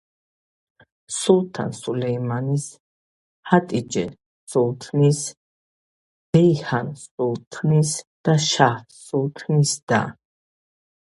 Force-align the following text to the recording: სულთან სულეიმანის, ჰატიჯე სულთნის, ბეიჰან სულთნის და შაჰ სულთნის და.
სულთან 1.15 1.73
სულეიმანის, 1.79 2.63
ჰატიჯე 3.49 4.03
სულთნის, 4.53 5.19
ბეიჰან 6.37 6.91
სულთნის 7.03 7.93
და 8.31 8.37
შაჰ 8.49 8.73
სულთნის 9.05 9.77
და. 9.93 10.03